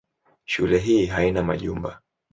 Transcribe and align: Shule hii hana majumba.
Shule 0.45 0.77
hii 0.79 1.05
hana 1.05 1.43
majumba. 1.43 2.01